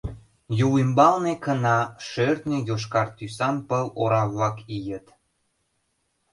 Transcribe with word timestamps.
Юл 0.65 0.73
ӱмбалне 0.83 1.33
кына, 1.45 1.77
шӧртньӧ, 2.07 2.57
йошкар 2.67 3.07
тӱсан 3.17 3.55
пыл 3.67 3.85
ора-влак 4.01 4.57
ийыт. 4.77 5.07